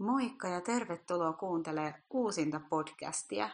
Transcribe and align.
Moikka 0.00 0.48
ja 0.48 0.60
tervetuloa 0.60 1.32
kuuntelemaan 1.32 1.94
uusinta 2.10 2.60
podcastia. 2.70 3.50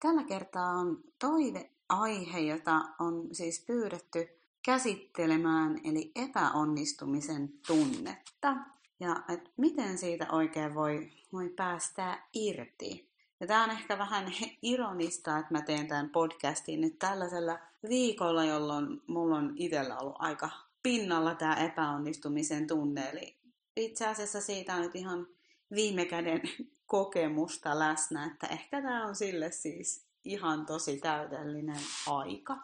Tällä 0.00 0.22
kertaa 0.22 0.70
on 0.70 1.04
toiveaihe, 1.18 2.40
jota 2.40 2.80
on 2.98 3.28
siis 3.32 3.64
pyydetty 3.66 4.28
käsittelemään, 4.64 5.80
eli 5.84 6.12
epäonnistumisen 6.16 7.52
tunnetta. 7.66 8.56
Ja 9.00 9.22
et 9.28 9.50
miten 9.56 9.98
siitä 9.98 10.26
oikein 10.32 10.74
voi, 10.74 11.10
voi 11.32 11.48
päästää 11.48 12.28
irti. 12.34 13.08
Ja 13.40 13.46
tämä 13.46 13.64
on 13.64 13.70
ehkä 13.70 13.98
vähän 13.98 14.32
ironista, 14.62 15.38
että 15.38 15.52
mä 15.54 15.62
teen 15.62 15.86
tämän 15.86 16.10
podcastin 16.10 16.80
nyt 16.80 16.98
tällaisella 16.98 17.58
viikolla, 17.88 18.44
jolloin 18.44 19.02
mulla 19.06 19.36
on 19.36 19.52
itsellä 19.56 19.98
ollut 19.98 20.16
aika 20.18 20.50
pinnalla 20.82 21.34
tämä 21.34 21.54
epäonnistumisen 21.54 22.66
tunne. 22.66 23.10
Eli 23.10 23.36
itse 23.76 24.06
asiassa 24.06 24.40
siitä 24.40 24.74
on 24.74 24.82
nyt 24.82 24.96
ihan 24.96 25.26
viime 25.74 26.04
käden 26.04 26.42
kokemusta 26.86 27.78
läsnä, 27.78 28.24
että 28.24 28.46
ehkä 28.46 28.82
tämä 28.82 29.06
on 29.06 29.16
sille 29.16 29.50
siis 29.50 30.04
ihan 30.24 30.66
tosi 30.66 30.96
täydellinen 30.96 31.80
aika. 32.06 32.56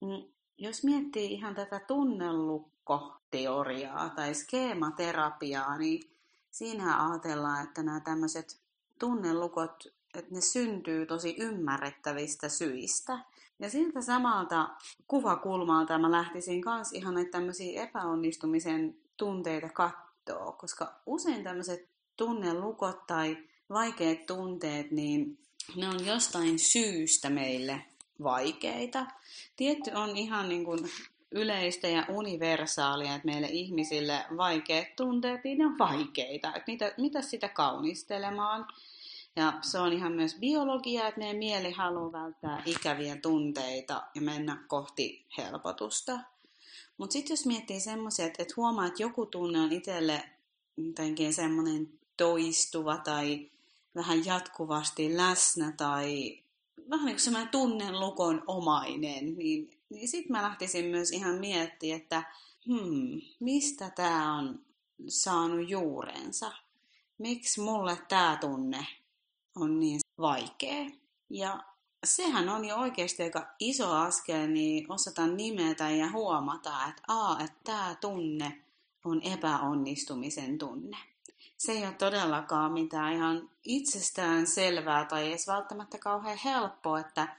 Mm, 0.00 0.22
jos 0.58 0.84
miettii 0.84 1.32
ihan 1.32 1.54
tätä 1.54 1.80
tunnelukkoteoriaa 1.86 4.08
tai 4.08 4.34
skeematerapiaa, 4.34 5.78
niin 5.78 6.10
siinä 6.50 7.10
ajatellaan, 7.10 7.64
että 7.64 7.82
nämä 7.82 8.00
tämmöiset 8.00 8.60
tunnelukot, 8.98 9.84
että 10.14 10.34
ne 10.34 10.40
syntyy 10.40 11.06
tosi 11.06 11.36
ymmärrettävistä 11.38 12.48
syistä. 12.48 13.18
Ja 13.58 13.70
siltä 13.70 14.00
samalta 14.00 14.68
kuvakulmalta 15.06 15.98
mä 15.98 16.10
lähtisin 16.10 16.62
myös 16.64 16.92
ihan 16.92 17.14
näitä 17.14 17.30
tämmöisiä 17.30 17.82
epäonnistumisen 17.82 18.96
tunteita 19.16 19.68
kattoo, 19.68 20.52
koska 20.52 21.00
usein 21.06 21.44
tämmöiset 21.44 21.95
tunnelukot 22.16 23.06
tai 23.06 23.38
vaikeat 23.70 24.26
tunteet, 24.26 24.90
niin 24.90 25.38
ne 25.76 25.88
on 25.88 26.06
jostain 26.06 26.58
syystä 26.58 27.30
meille 27.30 27.82
vaikeita. 28.22 29.06
Tietty 29.56 29.90
on 29.94 30.16
ihan 30.16 30.48
niin 30.48 30.64
kuin 30.64 30.90
yleistä 31.30 31.88
ja 31.88 32.06
universaalia, 32.08 33.14
että 33.14 33.26
meille 33.26 33.46
ihmisille 33.46 34.24
vaikeat 34.36 34.96
tunteet, 34.96 35.44
niin 35.44 35.58
ne 35.58 35.66
on 35.66 35.78
vaikeita. 35.78 36.48
Että 36.48 36.72
mitä, 36.72 36.94
mitä 36.98 37.22
sitä 37.22 37.48
kaunistelemaan? 37.48 38.66
Ja 39.36 39.52
se 39.60 39.78
on 39.78 39.92
ihan 39.92 40.12
myös 40.12 40.36
biologia, 40.40 41.08
että 41.08 41.20
meidän 41.20 41.36
mieli 41.36 41.70
haluaa 41.70 42.12
välttää 42.12 42.62
ikäviä 42.66 43.16
tunteita 43.16 44.02
ja 44.14 44.20
mennä 44.20 44.64
kohti 44.66 45.26
helpotusta. 45.38 46.18
Mutta 46.98 47.12
sitten 47.12 47.32
jos 47.32 47.46
miettii 47.46 47.80
semmoisia, 47.80 48.26
että, 48.26 48.42
että 48.42 48.54
huomaa, 48.56 48.86
että 48.86 49.02
joku 49.02 49.26
tunne 49.26 49.60
on 49.60 49.72
itselle 49.72 50.22
jotenkin 50.76 51.34
semmoinen 51.34 51.88
toistuva 52.16 52.98
tai 52.98 53.50
vähän 53.94 54.24
jatkuvasti 54.24 55.16
läsnä 55.16 55.72
tai 55.72 56.38
vähän 56.90 57.06
niin 57.06 57.14
kuin 57.14 57.20
semmoinen 57.20 57.48
tunnelukon 57.48 58.42
omainen, 58.46 59.36
niin, 59.36 59.70
niin 59.90 60.08
sitten 60.08 60.32
mä 60.32 60.42
lähtisin 60.42 60.84
myös 60.84 61.12
ihan 61.12 61.34
miettimään, 61.34 62.00
että 62.00 62.22
hmm, 62.66 63.20
mistä 63.40 63.90
tämä 63.90 64.38
on 64.38 64.60
saanut 65.08 65.70
juurensa? 65.70 66.52
Miksi 67.18 67.60
mulle 67.60 67.98
tämä 68.08 68.38
tunne 68.40 68.86
on 69.54 69.80
niin 69.80 70.00
vaikea? 70.18 70.90
Ja 71.30 71.64
sehän 72.04 72.48
on 72.48 72.64
jo 72.64 72.76
oikeasti 72.76 73.22
aika 73.22 73.54
iso 73.60 73.92
askel, 73.92 74.46
niin 74.46 74.92
osata 74.92 75.26
nimetä 75.26 75.90
ja 75.90 76.10
huomata, 76.10 76.86
että 76.88 77.02
a, 77.08 77.44
että 77.44 77.60
tämä 77.64 77.96
tunne 78.00 78.62
on 79.04 79.22
epäonnistumisen 79.22 80.58
tunne 80.58 80.96
se 81.56 81.72
ei 81.72 81.84
ole 81.84 81.92
todellakaan 81.92 82.72
mitään 82.72 83.12
ihan 83.12 83.50
itsestään 83.64 84.46
selvää 84.46 85.04
tai 85.04 85.28
edes 85.28 85.46
välttämättä 85.46 85.98
kauhean 85.98 86.38
helppoa, 86.44 87.00
että 87.00 87.36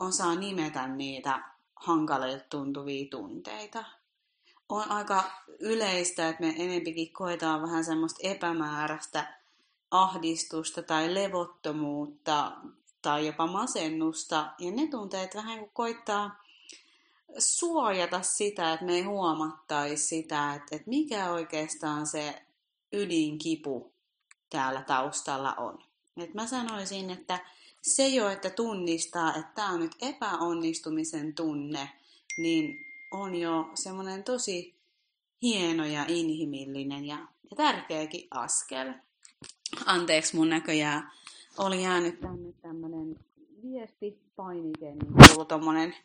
osaa 0.00 0.34
nimetä 0.34 0.86
niitä 0.86 1.42
hankalilta 1.76 2.44
tuntuvia 2.50 3.06
tunteita. 3.10 3.84
On 4.68 4.90
aika 4.90 5.24
yleistä, 5.60 6.28
että 6.28 6.42
me 6.42 6.54
enempikin 6.58 7.12
koetaan 7.12 7.62
vähän 7.62 7.84
semmoista 7.84 8.20
epämääräistä 8.22 9.34
ahdistusta 9.90 10.82
tai 10.82 11.14
levottomuutta 11.14 12.52
tai 13.02 13.26
jopa 13.26 13.46
masennusta. 13.46 14.52
Ja 14.58 14.70
ne 14.70 14.86
tunteet 14.86 15.34
vähän 15.34 15.58
kuin 15.58 15.70
koittaa 15.74 16.42
suojata 17.38 18.22
sitä, 18.22 18.72
että 18.72 18.86
me 18.86 18.94
ei 18.94 19.02
huomattaisi 19.02 20.06
sitä, 20.06 20.54
että, 20.54 20.76
että 20.76 20.90
mikä 20.90 21.30
oikeastaan 21.30 22.06
se 22.06 22.45
ydinkipu 22.96 23.92
täällä 24.50 24.82
taustalla 24.82 25.54
on. 25.54 25.78
Et 26.16 26.34
mä 26.34 26.46
sanoisin, 26.46 27.10
että 27.10 27.38
se 27.82 28.08
jo, 28.08 28.28
että 28.28 28.50
tunnistaa, 28.50 29.34
että 29.34 29.52
tämä 29.54 29.70
on 29.70 29.80
nyt 29.80 29.96
epäonnistumisen 30.02 31.34
tunne, 31.34 31.90
niin 32.38 32.78
on 33.12 33.34
jo 33.34 33.70
semmoinen 33.74 34.24
tosi 34.24 34.74
hieno 35.42 35.84
ja 35.84 36.04
inhimillinen 36.08 37.04
ja, 37.04 37.18
ja 37.50 37.56
tärkeäkin 37.56 38.28
askel. 38.30 38.92
Anteeksi, 39.86 40.36
mun 40.36 40.48
näköjään 40.48 41.10
oli 41.58 41.82
jäänyt 41.82 42.20
tänne 42.20 42.52
tämmönen 42.62 43.16
viestipainike, 43.62 44.86
niin 44.86 45.12
kuuluu 45.12 45.44
tommonen 45.44 45.96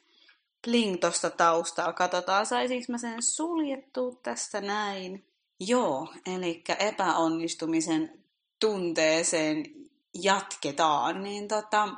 pling 0.66 1.00
tosta 1.00 1.30
taustalla. 1.30 1.94
Katsotaan, 1.94 2.46
saisinko 2.46 2.86
mä 2.90 2.98
sen 2.98 3.24
suljettua 3.24 4.16
tästä 4.24 4.62
näin. 4.62 5.26
Joo, 5.68 6.08
eli 6.26 6.64
epäonnistumisen 6.80 8.24
tunteeseen 8.60 9.66
jatketaan, 10.14 11.24
niin 11.24 11.48
tota, 11.48 11.90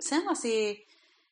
sellaisia 0.00 0.74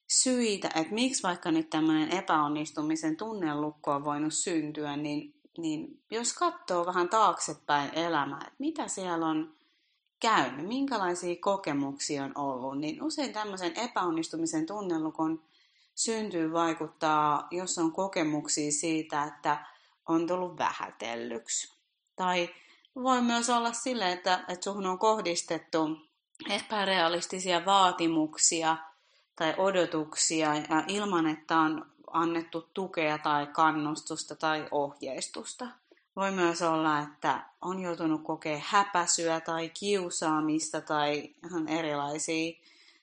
syitä, 0.07 0.69
että 0.69 0.95
miksi 0.95 1.23
vaikka 1.23 1.51
nyt 1.51 1.71
tämmöinen 1.71 2.13
epäonnistumisen 2.13 3.17
tunnelukko 3.17 3.93
on 3.93 4.05
voinut 4.05 4.35
syntyä, 4.35 4.97
niin, 4.97 5.35
niin 5.59 6.03
jos 6.11 6.33
katsoo 6.33 6.87
vähän 6.87 7.09
taaksepäin 7.09 7.95
elämää, 7.95 8.41
että 8.41 8.57
mitä 8.59 8.89
siellä 8.89 9.27
on 9.27 9.55
käynyt, 10.21 10.69
minkälaisia 10.69 11.37
kokemuksia 11.41 12.25
on 12.25 12.33
ollut, 12.35 12.79
niin 12.79 13.03
usein 13.03 13.33
tämmöisen 13.33 13.73
epäonnistumisen 13.77 14.67
tunnelukon 14.67 15.43
syntyy 15.95 16.53
vaikuttaa, 16.53 17.49
jos 17.51 17.79
on 17.79 17.93
kokemuksia 17.93 18.73
siitä, 18.73 19.25
että 19.25 19.78
on 20.09 20.27
tullut 20.27 20.59
vähätellyksi. 20.59 21.79
Tai 22.17 22.51
voi 22.95 23.23
myös 23.23 23.51
olla 23.51 23.73
sille, 23.73 24.13
että, 24.13 24.45
että 24.49 24.65
suhun 24.65 24.87
on 24.87 24.99
kohdistettu 24.99 25.97
epärealistisia 26.51 27.65
vaatimuksia 27.65 28.77
tai 29.37 29.55
odotuksia 29.59 30.55
ja 30.55 30.85
ilman, 30.87 31.27
että 31.27 31.59
on 31.59 31.87
annettu 32.13 32.69
tukea 32.75 33.19
tai 33.19 33.47
kannustusta 33.47 34.37
tai 34.37 34.69
ohjeistusta. 34.71 35.67
Voi 36.17 36.31
myös 36.31 36.63
olla, 36.63 36.99
että 36.99 37.47
on 37.63 37.81
joutunut 37.81 38.23
kokea 38.25 38.61
häpäsyä 38.65 39.41
tai 39.41 39.69
kiusaamista 39.69 40.81
tai 40.81 41.35
ihan 41.45 41.69
erilaisia 41.69 42.53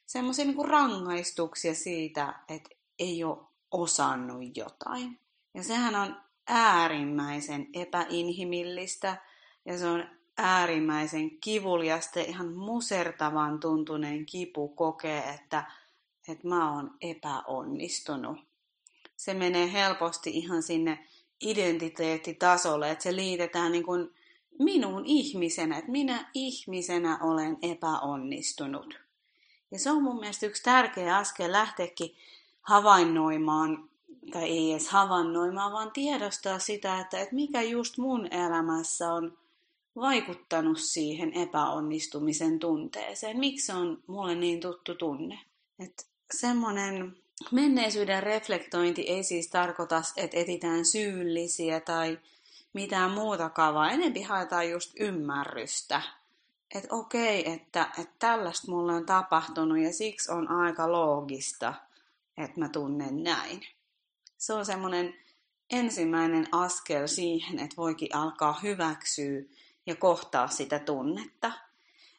semmoisia 0.06 0.46
niin 0.46 0.66
rangaistuksia 0.66 1.76
siitä, 1.76 2.34
että 2.50 2.70
ei 3.00 3.24
ole 3.24 3.38
osannut 3.72 4.58
jotain. 4.58 5.20
Ja 5.54 5.64
sehän 5.64 5.96
on 5.96 6.25
äärimmäisen 6.48 7.68
epäinhimillistä 7.74 9.18
ja 9.66 9.78
se 9.78 9.88
on 9.88 10.10
äärimmäisen 10.38 11.40
kivuliasta 11.40 12.20
ihan 12.20 12.54
musertavan 12.54 13.60
tuntuneen 13.60 14.26
kipu 14.26 14.68
kokee, 14.68 15.20
että, 15.20 15.64
että 16.28 16.48
mä 16.48 16.74
oon 16.74 16.92
epäonnistunut. 17.02 18.38
Se 19.16 19.34
menee 19.34 19.72
helposti 19.72 20.30
ihan 20.30 20.64
sinne 20.64 21.06
identiteettitasolle, 21.42 22.92
että 22.92 23.04
se 23.04 23.16
liitetään 23.16 23.72
niin 23.72 23.86
kuin 23.86 24.14
minun 24.60 25.06
ihmisenä, 25.06 25.78
että 25.78 25.92
minä 25.92 26.30
ihmisenä 26.34 27.20
olen 27.22 27.58
epäonnistunut. 27.62 29.00
Ja 29.72 29.80
se 29.80 29.92
on 29.92 30.04
mun 30.04 30.20
mielestä 30.20 30.46
yksi 30.46 30.64
tärkeä 30.64 31.18
askel 31.18 31.52
lähteäkin 31.52 32.16
havainnoimaan 32.62 33.90
tai 34.32 34.44
ei 34.44 34.72
edes 34.72 34.90
havainnoimaan, 34.90 35.72
vaan 35.72 35.92
tiedostaa 35.92 36.60
sitä, 36.60 37.00
että, 37.00 37.20
että 37.20 37.36
mikä 37.36 37.62
just 37.62 37.98
mun 37.98 38.34
elämässä 38.34 39.14
on 39.14 39.38
vaikuttanut 39.96 40.80
siihen 40.80 41.34
epäonnistumisen 41.34 42.60
tunteeseen. 42.60 43.40
Miksi 43.40 43.66
se 43.66 43.74
on 43.74 44.04
mulle 44.08 44.36
niin 44.36 44.60
tuttu 44.60 44.96
tunne? 44.96 45.40
Että 45.80 46.04
semmoinen 46.34 47.18
menneisyyden 47.52 48.24
reflektointi 48.24 49.02
ei 49.02 49.24
siis 49.24 49.48
tarkoita, 49.48 50.02
että 50.18 50.38
etitään 50.38 50.86
syyllisiä 50.86 51.80
tai 51.80 52.20
mitään 52.74 53.12
muutakaan, 53.12 53.74
vaan 53.74 53.94
enempi 53.94 54.22
haetaan 54.22 54.70
just 54.70 54.92
ymmärrystä. 55.00 56.02
Että 56.76 56.96
okei, 56.96 57.52
että, 57.52 57.90
että 58.00 58.16
tällaista 58.20 58.72
mulle 58.72 58.94
on 58.94 59.06
tapahtunut 59.06 59.80
ja 59.80 59.94
siksi 59.94 60.32
on 60.32 60.52
aika 60.52 60.92
loogista, 60.92 61.74
että 62.38 62.60
mä 62.60 62.70
tunnen 62.70 63.24
näin 63.24 63.62
se 64.46 64.54
on 64.54 64.66
semmoinen 64.66 65.14
ensimmäinen 65.72 66.48
askel 66.52 67.08
siihen, 67.08 67.60
että 67.60 67.76
voikin 67.78 68.16
alkaa 68.16 68.60
hyväksyä 68.64 69.42
ja 69.86 69.96
kohtaa 69.96 70.48
sitä 70.48 70.80
tunnetta. 70.80 71.52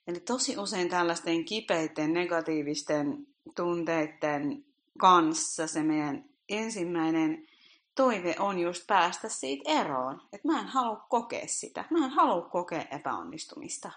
Eli 0.06 0.20
tosi 0.20 0.58
usein 0.58 0.88
tällaisten 0.88 1.44
kipeiden 1.44 2.12
negatiivisten 2.12 3.26
tunteiden 3.56 4.64
kanssa 4.99 5.67
se 5.67 5.82
meidän 5.82 6.25
ensimmäinen 6.49 7.49
toive 7.94 8.34
on 8.38 8.58
just 8.58 8.87
päästä 8.87 9.28
siitä 9.28 9.70
eroon. 9.70 10.23
Että 10.32 10.49
mä 10.49 10.61
en 10.61 10.67
halua 10.67 11.06
kokea 11.08 11.46
sitä. 11.46 11.84
Mä 11.90 12.05
en 12.05 12.11
halua 12.11 12.49
kokea 12.49 12.84
epäonnistumista. 12.90 13.90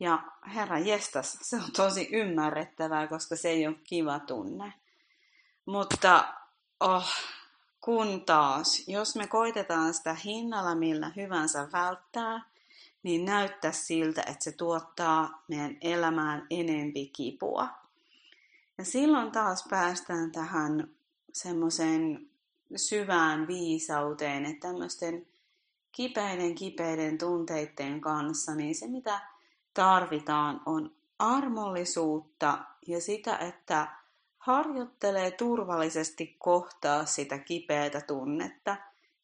Ja 0.00 0.22
herra 0.54 0.78
jestas, 0.78 1.38
se 1.42 1.56
on 1.56 1.72
tosi 1.76 2.08
ymmärrettävää, 2.12 3.06
koska 3.06 3.36
se 3.36 3.48
ei 3.48 3.66
ole 3.66 3.76
kiva 3.84 4.18
tunne. 4.18 4.72
Mutta 5.66 6.34
oh, 6.80 7.08
kun 7.82 8.20
taas, 8.20 8.88
jos 8.88 9.16
me 9.16 9.26
koitetaan 9.26 9.94
sitä 9.94 10.14
hinnalla 10.14 10.74
millä 10.74 11.12
hyvänsä 11.16 11.68
välttää, 11.72 12.44
niin 13.02 13.24
näyttää 13.24 13.72
siltä, 13.72 14.20
että 14.20 14.44
se 14.44 14.52
tuottaa 14.52 15.44
meidän 15.48 15.76
elämään 15.80 16.46
enempi 16.50 17.06
kipua. 17.06 17.68
Ja 18.78 18.84
silloin 18.84 19.30
taas 19.30 19.66
päästään 19.70 20.32
tähän 20.32 20.88
semmoiseen 21.32 22.30
syvään 22.76 23.46
viisauteen, 23.46 24.44
että 24.44 24.68
tämmöisten 24.68 25.26
kipeiden 25.92 26.54
kipeiden 26.54 27.18
tunteiden 27.18 28.00
kanssa, 28.00 28.54
niin 28.54 28.74
se 28.74 28.88
mitä 28.88 29.20
tarvitaan 29.74 30.60
on 30.66 30.92
armollisuutta 31.18 32.58
ja 32.86 33.00
sitä, 33.00 33.36
että 33.36 34.01
harjoittelee 34.42 35.30
turvallisesti 35.30 36.36
kohtaa 36.38 37.04
sitä 37.04 37.38
kipeätä 37.38 38.00
tunnetta 38.00 38.76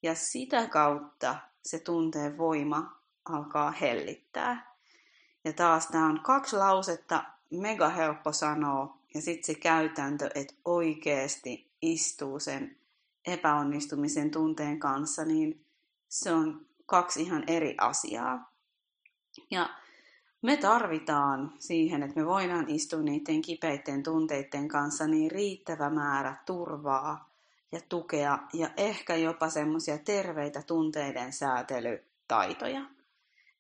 ja 0.02 0.14
sitä 0.14 0.66
kautta 0.66 1.36
se 1.64 1.78
tunteen 1.78 2.38
voima 2.38 3.00
alkaa 3.24 3.70
hellittää. 3.70 4.76
Ja 5.44 5.52
taas 5.52 5.86
tämä 5.86 6.06
on 6.06 6.20
kaksi 6.20 6.56
lausetta, 6.56 7.24
mega 7.50 7.88
helppo 7.88 8.32
sanoa, 8.32 8.98
ja 9.14 9.22
sitten 9.22 9.44
se 9.44 9.60
käytäntö, 9.60 10.30
että 10.34 10.54
oikeasti 10.64 11.72
istuu 11.82 12.40
sen 12.40 12.76
epäonnistumisen 13.26 14.30
tunteen 14.30 14.78
kanssa, 14.78 15.24
niin 15.24 15.66
se 16.08 16.32
on 16.32 16.66
kaksi 16.86 17.22
ihan 17.22 17.44
eri 17.46 17.74
asiaa. 17.80 18.52
Ja 19.50 19.68
me 20.43 20.56
tarvitaan 20.56 21.52
siihen, 21.58 22.02
että 22.02 22.20
me 22.20 22.26
voidaan 22.26 22.64
istua 22.69 23.00
niiden 23.00 23.43
kipeiden 23.43 24.02
tunteiden 24.02 24.69
kanssa 24.69 25.06
niin 25.06 25.31
riittävä 25.31 25.90
määrä 25.90 26.37
turvaa 26.46 27.31
ja 27.73 27.81
tukea 27.88 28.38
ja 28.52 28.70
ehkä 28.76 29.17
jopa 29.17 29.50
semmoisia 29.50 29.99
terveitä 29.99 30.62
tunteiden 30.62 31.32
säätelytaitoja. 31.32 32.81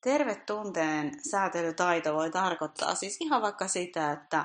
Terve 0.00 0.34
tunteen 0.34 1.20
säätelytaito 1.30 2.14
voi 2.14 2.30
tarkoittaa 2.30 2.94
siis 2.94 3.16
ihan 3.20 3.42
vaikka 3.42 3.68
sitä, 3.68 4.12
että 4.12 4.44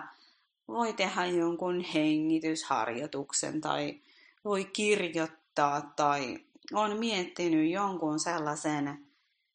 voi 0.68 0.94
tehdä 0.94 1.26
jonkun 1.26 1.82
hengitysharjoituksen 1.94 3.62
tai 3.62 4.00
voi 4.46 4.66
kirjoittaa 4.66 5.82
tai 5.82 6.40
on 6.74 7.00
miettinyt 7.00 7.72
jonkun 7.72 8.20
sellaisen, 8.20 9.06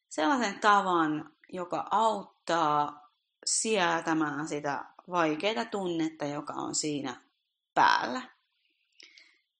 sellaisen 0.09 0.59
tavan, 0.59 1.31
joka 1.53 1.87
auttaa 1.91 2.38
sietämään 3.45 4.47
sitä 4.47 4.85
vaikeaa 5.09 5.65
tunnetta, 5.65 6.25
joka 6.25 6.53
on 6.53 6.75
siinä 6.75 7.21
päällä. 7.73 8.21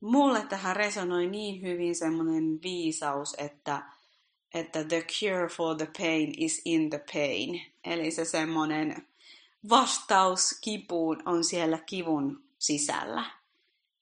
Mulle 0.02 0.46
tähän 0.46 0.76
resonoi 0.76 1.28
niin 1.28 1.62
hyvin 1.62 1.96
semmoinen 1.96 2.60
viisaus, 2.64 3.36
että, 3.38 3.84
että 4.54 4.84
the 4.84 5.02
cure 5.02 5.48
for 5.48 5.76
the 5.76 5.88
pain 5.98 6.34
is 6.38 6.62
in 6.66 6.90
the 6.90 7.04
pain. 7.14 7.62
Eli 7.84 8.12
se 8.12 8.26
semmoinen 8.26 9.08
vastaus 9.70 10.58
kipuun 10.62 11.24
on 11.26 11.44
siellä 11.44 11.78
kivun 11.78 12.44
sisällä. 12.60 13.26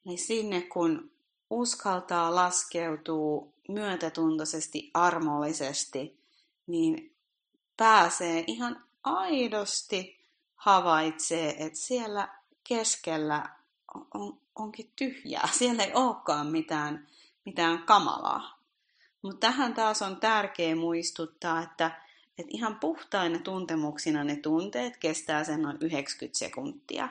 Eli 0.05 0.17
sinne 0.17 0.61
kun 0.61 1.11
uskaltaa 1.49 2.35
laskeutua 2.35 3.53
myötätuntoisesti, 3.69 4.91
armollisesti, 4.93 6.19
niin 6.67 7.16
pääsee 7.77 8.43
ihan 8.47 8.83
aidosti 9.03 10.19
havaitsee, 10.55 11.65
että 11.65 11.79
siellä 11.79 12.27
keskellä 12.63 13.49
on, 13.95 14.07
on, 14.13 14.37
onkin 14.55 14.91
tyhjää. 14.95 15.49
Siellä 15.59 15.83
ei 15.83 15.91
olekaan 15.93 16.47
mitään, 16.47 17.07
mitään 17.45 17.83
kamalaa. 17.83 18.59
Mutta 19.21 19.47
tähän 19.47 19.73
taas 19.73 20.01
on 20.01 20.17
tärkeää 20.17 20.75
muistuttaa, 20.75 21.61
että, 21.61 22.01
että 22.37 22.51
ihan 22.53 22.79
puhtaina 22.79 23.39
tuntemuksina 23.39 24.23
ne 24.23 24.35
tunteet 24.35 24.97
kestää 24.97 25.43
sen 25.43 25.61
noin 25.61 25.77
90 25.81 26.39
sekuntia. 26.39 27.09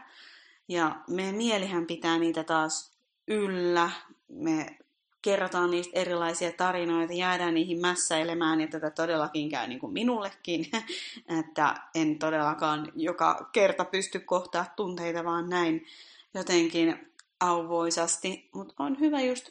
Ja 0.69 0.97
meidän 1.09 1.35
mielihän 1.35 1.87
pitää 1.87 2.19
niitä 2.19 2.45
taas 2.45 2.93
yllä. 3.29 3.91
Me 4.29 4.79
kerrotaan 5.27 5.71
niistä 5.71 6.01
erilaisia 6.01 6.53
tarinoita, 6.53 7.13
jäädään 7.13 7.55
niihin 7.55 7.81
mässäilemään, 7.81 8.61
ja 8.61 8.67
tätä 8.67 8.91
todellakin 8.91 9.51
käy 9.51 9.69
niin 9.69 9.79
kuin 9.79 9.93
minullekin, 9.93 10.67
että 11.41 11.75
en 11.95 12.19
todellakaan 12.19 12.93
joka 12.95 13.49
kerta 13.53 13.85
pysty 13.85 14.21
kohtaa 14.21 14.65
tunteita, 14.77 15.25
vaan 15.25 15.49
näin 15.49 15.87
jotenkin 16.35 17.13
auvoisasti, 17.41 18.49
mutta 18.53 18.75
on 18.79 19.01
hyvä 19.01 19.21
just 19.21 19.51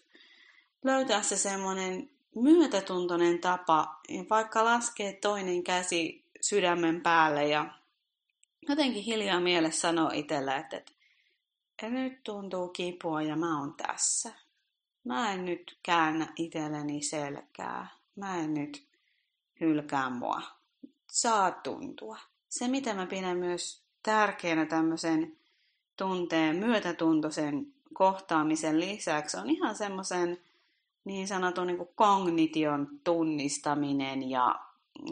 löytää 0.84 1.22
se 1.22 1.38
semmoinen 1.38 2.10
myötätuntoinen 2.36 3.40
tapa, 3.40 4.02
vaikka 4.30 4.66
laskee 4.66 5.14
toinen 5.14 5.64
käsi 5.64 6.26
sydämen 6.42 7.02
päälle 7.02 7.48
ja 7.48 7.66
jotenkin 8.70 9.04
hiljaa 9.04 9.40
mielessä 9.40 9.82
sanoo 9.82 10.12
itselle, 10.14 10.56
että, 10.56 10.78
että 10.78 11.90
nyt 11.90 12.24
tuntuu 12.24 12.68
kipua 12.68 13.22
ja 13.22 13.36
mä 13.36 13.60
oon 13.60 13.74
tässä 13.74 14.45
mä 15.06 15.34
en 15.34 15.46
nyt 15.46 15.78
käännä 15.84 16.28
itselleni 16.36 17.02
selkää. 17.02 17.88
Mä 18.16 18.38
en 18.38 18.54
nyt 18.54 18.88
hylkää 19.62 20.10
mua. 20.10 20.42
Saa 21.12 21.52
tuntua. 21.52 22.18
Se, 22.50 22.68
mitä 22.68 22.94
mä 22.94 23.06
pidän 23.06 23.38
myös 23.38 23.84
tärkeänä 24.04 24.66
tämmöisen 24.66 25.38
tunteen, 25.98 26.56
myötätuntoisen 26.56 27.74
kohtaamisen 27.94 28.80
lisäksi, 28.80 29.38
on 29.38 29.50
ihan 29.50 29.76
semmoisen 29.76 30.38
niin 31.06 31.28
sanotun 31.28 31.68
niin 31.68 31.88
kognition 31.96 32.88
tunnistaminen 33.04 34.30
ja 34.30 34.60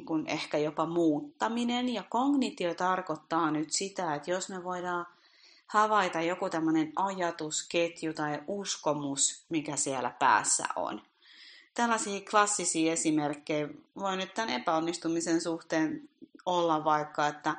kun 0.06 0.28
ehkä 0.28 0.58
jopa 0.58 0.86
muuttaminen. 0.86 1.90
Ja 1.90 2.04
kognitio 2.10 2.74
tarkoittaa 2.74 3.52
nyt 3.52 3.72
sitä, 3.72 4.16
että 4.16 4.32
jos 4.32 4.50
me 4.50 4.64
voidaan 4.64 5.06
havaita 5.68 6.22
joku 6.22 6.50
tämmöinen 6.50 6.94
ajatusketju 6.96 8.14
tai 8.14 8.40
uskomus, 8.48 9.46
mikä 9.50 9.76
siellä 9.76 10.10
päässä 10.10 10.64
on. 10.76 11.02
Tällaisia 11.74 12.22
klassisia 12.32 12.94
esimerkkejä 12.94 13.68
voi 13.96 14.18
nyt 14.18 14.34
tämän 14.34 14.50
epäonnistumisen 14.50 15.42
suhteen 15.42 16.10
olla 16.46 16.84
vaikka, 16.84 17.28
että 17.28 17.56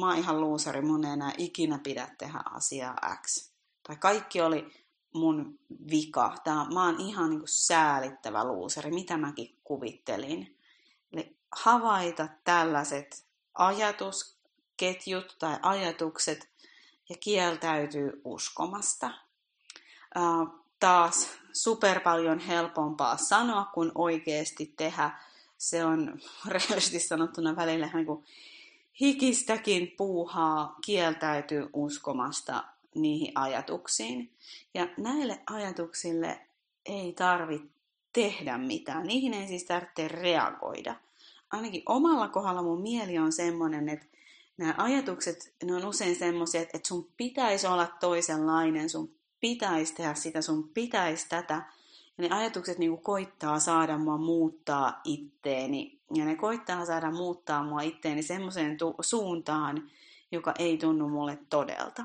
mä 0.00 0.06
oon 0.06 0.18
ihan 0.18 0.40
luusari, 0.40 0.82
mun 0.82 1.04
ei 1.04 1.12
enää 1.12 1.32
ikinä 1.38 1.78
pidä 1.82 2.08
tehdä 2.18 2.40
asiaa 2.44 3.16
X. 3.26 3.50
Tai 3.82 3.96
kaikki 3.96 4.40
oli 4.40 4.72
mun 5.12 5.58
vika. 5.90 6.34
Tää, 6.44 6.66
mä 6.74 6.84
oon 6.84 7.00
ihan 7.00 7.30
niin 7.30 7.40
kuin 7.40 7.48
säälittävä 7.48 8.44
luusari, 8.44 8.90
mitä 8.90 9.16
mäkin 9.16 9.56
kuvittelin. 9.64 10.56
Eli 11.12 11.36
havaita 11.52 12.28
tällaiset 12.44 13.24
ajatusketjut 13.54 15.36
tai 15.38 15.58
ajatukset 15.62 16.48
ja 17.08 17.16
kieltäytyy 17.20 18.20
uskomasta. 18.24 19.10
taas 20.80 21.28
super 21.52 22.00
paljon 22.00 22.38
helpompaa 22.38 23.16
sanoa 23.16 23.64
kuin 23.64 23.92
oikeasti 23.94 24.72
tehdä. 24.76 25.10
Se 25.58 25.84
on 25.84 26.20
rehellisesti 26.46 27.00
sanottuna 27.00 27.56
välillä 27.56 27.90
niin 27.94 28.06
kuin 28.06 28.24
hikistäkin 29.00 29.94
puuhaa 29.96 30.76
kieltäytyy 30.84 31.68
uskomasta 31.72 32.64
niihin 32.94 33.32
ajatuksiin. 33.34 34.32
Ja 34.74 34.88
näille 34.96 35.40
ajatuksille 35.50 36.40
ei 36.86 37.12
tarvitse 37.12 37.68
tehdä 38.12 38.58
mitään. 38.58 39.06
Niihin 39.06 39.34
ei 39.34 39.46
siis 39.46 39.64
tarvitse 39.64 40.08
reagoida. 40.08 40.94
Ainakin 41.50 41.82
omalla 41.86 42.28
kohdalla 42.28 42.62
mun 42.62 42.82
mieli 42.82 43.18
on 43.18 43.32
semmoinen, 43.32 43.88
että 43.88 44.06
nämä 44.58 44.74
ajatukset, 44.78 45.54
ne 45.64 45.74
on 45.74 45.86
usein 45.86 46.16
semmoisia, 46.16 46.60
että 46.60 46.78
sun 46.86 47.08
pitäisi 47.16 47.66
olla 47.66 47.86
toisenlainen, 48.00 48.90
sun 48.90 49.14
pitäisi 49.40 49.94
tehdä 49.94 50.14
sitä, 50.14 50.42
sun 50.42 50.68
pitäisi 50.68 51.28
tätä. 51.28 51.54
Ja 52.18 52.28
ne 52.28 52.36
ajatukset 52.36 52.78
niin 52.78 52.90
kuin 52.90 53.02
koittaa 53.02 53.58
saada 53.58 53.98
mua 53.98 54.18
muuttaa 54.18 55.00
itteeni. 55.04 56.00
Ja 56.14 56.24
ne 56.24 56.36
koittaa 56.36 56.84
saada 56.84 57.10
muuttaa 57.10 57.62
mua 57.62 57.80
itteeni 57.80 58.22
semmoiseen 58.22 58.76
tu- 58.76 58.96
suuntaan, 59.00 59.90
joka 60.32 60.54
ei 60.58 60.78
tunnu 60.78 61.08
mulle 61.08 61.38
todelta. 61.50 62.04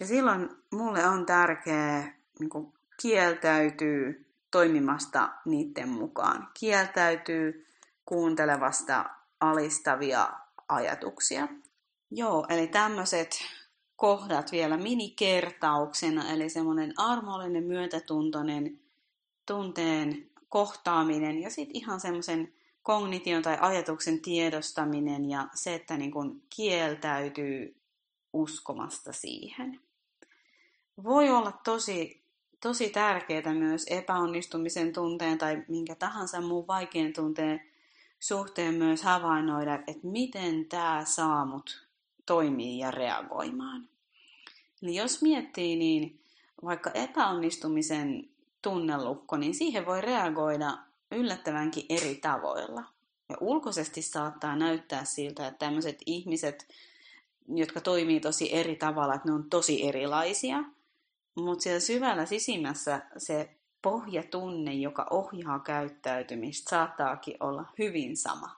Ja 0.00 0.06
silloin 0.06 0.48
mulle 0.70 1.06
on 1.06 1.26
tärkeää 1.26 2.14
niin 2.40 2.50
kuin 2.50 2.72
kieltäytyy 3.02 4.26
toimimasta 4.50 5.28
niiden 5.44 5.88
mukaan. 5.88 6.48
Kieltäytyy 6.54 7.66
kuuntelevasta 8.04 9.04
alistavia 9.40 10.28
ajatuksia. 10.68 11.48
Joo, 12.10 12.46
eli 12.48 12.66
tämmöiset 12.66 13.30
kohdat 13.96 14.52
vielä 14.52 14.76
minikertauksena, 14.76 16.32
eli 16.32 16.48
semmoinen 16.50 16.92
armollinen, 16.96 17.64
myötätuntoinen 17.64 18.80
tunteen 19.46 20.30
kohtaaminen 20.48 21.42
ja 21.42 21.50
sitten 21.50 21.76
ihan 21.76 22.00
semmoisen 22.00 22.52
kognition 22.82 23.42
tai 23.42 23.58
ajatuksen 23.60 24.20
tiedostaminen 24.20 25.30
ja 25.30 25.48
se, 25.54 25.74
että 25.74 25.96
niin 25.96 26.10
kun 26.10 26.42
kieltäytyy 26.56 27.80
uskomasta 28.32 29.12
siihen. 29.12 29.80
Voi 31.04 31.30
olla 31.30 31.52
tosi, 31.64 32.24
tosi 32.62 32.90
tärkeää 32.90 33.54
myös 33.54 33.86
epäonnistumisen 33.90 34.92
tunteen 34.92 35.38
tai 35.38 35.64
minkä 35.68 35.94
tahansa 35.94 36.40
muun 36.40 36.66
vaikean 36.66 37.12
tunteen 37.12 37.60
suhteen 38.20 38.74
myös 38.74 39.02
havainnoida, 39.02 39.74
että 39.74 40.06
miten 40.06 40.64
tämä 40.64 41.02
saa 41.04 41.44
mut 41.44 41.86
toimii 42.26 42.78
ja 42.78 42.90
reagoimaan. 42.90 43.88
Eli 44.82 44.94
jos 44.94 45.22
miettii, 45.22 45.76
niin 45.76 46.20
vaikka 46.64 46.90
epäonnistumisen 46.90 48.28
tunnelukko, 48.62 49.36
niin 49.36 49.54
siihen 49.54 49.86
voi 49.86 50.00
reagoida 50.00 50.78
yllättävänkin 51.10 51.86
eri 51.88 52.14
tavoilla. 52.14 52.84
Ja 53.28 53.36
ulkoisesti 53.40 54.02
saattaa 54.02 54.56
näyttää 54.56 55.04
siltä, 55.04 55.46
että 55.46 55.58
tämmöiset 55.58 55.98
ihmiset, 56.06 56.68
jotka 57.48 57.80
toimii 57.80 58.20
tosi 58.20 58.54
eri 58.54 58.76
tavalla, 58.76 59.14
että 59.14 59.28
ne 59.28 59.34
on 59.34 59.50
tosi 59.50 59.88
erilaisia, 59.88 60.64
mutta 61.34 61.62
siellä 61.62 61.80
syvällä 61.80 62.26
sisimmässä 62.26 63.02
se 63.16 63.56
pohjatunne, 63.82 64.74
joka 64.74 65.06
ohjaa 65.10 65.58
käyttäytymistä, 65.58 66.70
saattaakin 66.70 67.36
olla 67.40 67.64
hyvin 67.78 68.16
sama. 68.16 68.56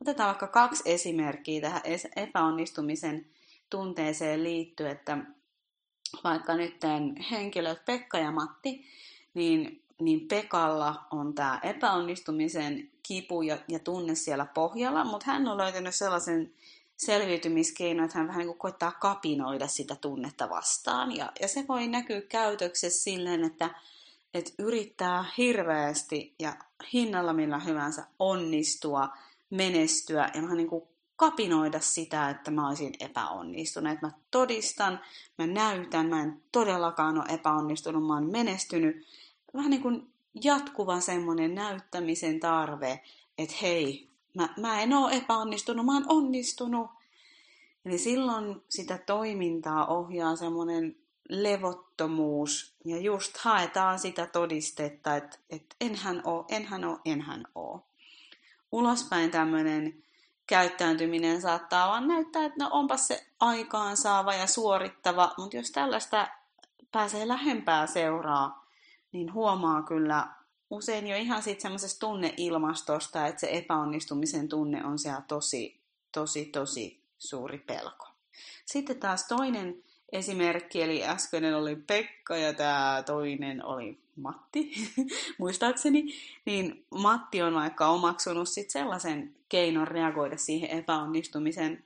Otetaan 0.00 0.26
vaikka 0.26 0.46
kaksi 0.46 0.82
esimerkkiä 0.86 1.60
tähän 1.60 1.82
epäonnistumisen 2.16 3.26
tunteeseen 3.70 4.44
liittyen, 4.44 4.90
että 4.90 5.18
vaikka 6.24 6.54
nyt 6.54 6.76
henkilöt 7.30 7.84
Pekka 7.84 8.18
ja 8.18 8.30
Matti, 8.30 8.84
niin, 9.34 9.82
niin 10.00 10.28
Pekalla 10.28 11.06
on 11.10 11.34
tämä 11.34 11.60
epäonnistumisen 11.62 12.90
kipu 13.02 13.42
ja, 13.42 13.58
ja 13.68 13.78
tunne 13.78 14.14
siellä 14.14 14.46
pohjalla, 14.46 15.04
mutta 15.04 15.26
hän 15.26 15.48
on 15.48 15.58
löytänyt 15.58 15.94
sellaisen 15.94 16.52
selviytymiskeinon, 16.96 18.04
että 18.04 18.18
hän 18.18 18.28
vähän 18.28 18.38
niin 18.38 18.48
kuin 18.48 18.58
koittaa 18.58 18.92
kapinoida 18.92 19.66
sitä 19.66 19.96
tunnetta 19.96 20.50
vastaan. 20.50 21.16
Ja, 21.16 21.32
ja 21.40 21.48
se 21.48 21.64
voi 21.68 21.86
näkyä 21.86 22.20
käytöksessä 22.20 23.02
silleen, 23.02 23.44
että, 23.44 23.70
että 24.36 24.52
yrittää 24.58 25.24
hirveästi 25.38 26.34
ja 26.38 26.56
hinnalla 26.92 27.32
millä 27.32 27.58
hyvänsä 27.58 28.06
onnistua, 28.18 29.08
menestyä 29.50 30.30
ja 30.34 30.42
vähän 30.42 30.56
niin 30.56 30.68
kuin 30.68 30.82
kapinoida 31.16 31.80
sitä, 31.80 32.30
että 32.30 32.50
mä 32.50 32.68
olisin 32.68 32.94
epäonnistunut. 33.00 33.92
Että 33.92 34.06
mä 34.06 34.12
todistan, 34.30 35.00
mä 35.38 35.46
näytän, 35.46 36.06
mä 36.06 36.22
en 36.22 36.42
todellakaan 36.52 37.18
ole 37.18 37.34
epäonnistunut, 37.34 38.06
mä 38.06 38.14
oon 38.14 38.30
menestynyt. 38.30 39.06
Vähän 39.54 39.70
niin 39.70 39.82
kuin 39.82 40.12
jatkuva 40.44 41.00
semmoinen 41.00 41.54
näyttämisen 41.54 42.40
tarve, 42.40 43.00
että 43.38 43.56
hei, 43.62 44.10
mä, 44.34 44.48
mä 44.60 44.80
en 44.82 44.92
ole 44.92 45.12
epäonnistunut, 45.12 45.86
mä 45.86 45.94
oon 45.94 46.06
onnistunut. 46.08 46.90
Eli 47.84 47.98
silloin 47.98 48.62
sitä 48.68 48.98
toimintaa 48.98 49.86
ohjaa 49.86 50.36
semmoinen 50.36 50.96
levottomuus 51.28 52.74
ja 52.84 52.98
just 52.98 53.36
haetaan 53.36 53.98
sitä 53.98 54.26
todistetta, 54.26 55.16
että, 55.16 55.38
että 55.50 55.76
enhän 55.80 56.22
oo, 56.24 56.44
enhän 56.48 56.84
oo, 56.84 56.98
enhän 57.04 57.44
oo. 57.54 57.86
Ulospäin 58.72 59.30
tämmöinen 59.30 60.02
käyttäytyminen 60.46 61.42
saattaa 61.42 61.88
vaan 61.88 62.08
näyttää, 62.08 62.44
että 62.44 62.64
no 62.64 62.70
onpas 62.72 63.08
se 63.08 63.26
aikaansaava 63.40 64.34
ja 64.34 64.46
suorittava, 64.46 65.34
mutta 65.38 65.56
jos 65.56 65.70
tällaista 65.70 66.28
pääsee 66.92 67.28
lähempää 67.28 67.86
seuraa, 67.86 68.66
niin 69.12 69.32
huomaa 69.32 69.82
kyllä 69.82 70.28
usein 70.70 71.06
jo 71.06 71.16
ihan 71.16 71.42
siitä 71.42 71.62
semmoisesta 71.62 72.06
tunneilmastosta, 72.06 73.26
että 73.26 73.40
se 73.40 73.48
epäonnistumisen 73.50 74.48
tunne 74.48 74.84
on 74.84 74.98
siellä 74.98 75.22
tosi, 75.28 75.80
tosi, 76.12 76.44
tosi 76.44 77.02
suuri 77.18 77.58
pelko. 77.58 78.06
Sitten 78.64 79.00
taas 79.00 79.28
toinen 79.28 79.84
esimerkki, 80.12 80.82
eli 80.82 81.04
äskeinen 81.04 81.56
oli 81.56 81.76
Pekka 81.76 82.36
ja 82.36 82.54
tämä 82.54 83.02
toinen 83.06 83.64
oli 83.64 83.98
Matti, 84.16 84.72
muistaakseni, 85.38 86.14
niin 86.44 86.84
Matti 86.90 87.42
on 87.42 87.54
vaikka 87.54 87.86
omaksunut 87.86 88.48
sit 88.48 88.70
sellaisen 88.70 89.34
keinon 89.48 89.88
reagoida 89.88 90.36
siihen 90.36 90.70
epäonnistumisen 90.70 91.84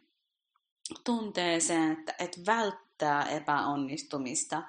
tunteeseen, 1.05 1.93
että, 1.93 2.15
että 2.19 2.41
välttää 2.47 3.25
epäonnistumista 3.25 4.62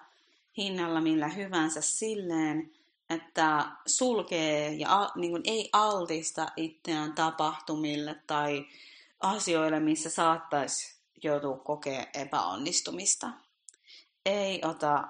hinnalla 0.58 1.02
millä 1.02 1.28
hyvänsä 1.28 1.82
silleen, 1.82 2.72
että 3.10 3.66
sulkee 3.86 4.74
ja 4.74 5.10
niin 5.16 5.32
kuin 5.32 5.44
ei 5.46 5.70
altista 5.74 6.48
itseään 6.58 7.14
tapahtumille 7.14 8.16
tai 8.28 8.66
asioille, 9.20 9.80
missä 9.80 10.10
saattaisi 10.10 11.01
joutua 11.24 11.58
kokea 11.58 12.06
epäonnistumista. 12.14 13.32
Ei 14.26 14.62
ota 14.66 15.08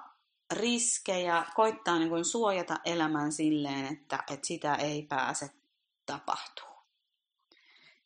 riskejä, 0.52 1.44
koittaa 1.54 1.98
niin 1.98 2.08
kuin 2.08 2.24
suojata 2.24 2.80
elämän 2.84 3.32
silleen, 3.32 3.86
että, 3.86 4.18
että 4.30 4.46
sitä 4.46 4.74
ei 4.74 5.02
pääse 5.02 5.50
tapahtuu. 6.06 6.72